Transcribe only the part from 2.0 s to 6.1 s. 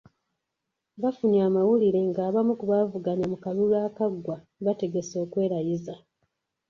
ng'abamu ku baavuganya mu kalulu akaggwa bategese okwerayiza.